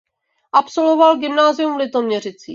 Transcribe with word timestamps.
Absolvoval 0.51 1.17
gymnázium 1.17 1.73
v 1.73 1.77
Litoměřicích. 1.77 2.49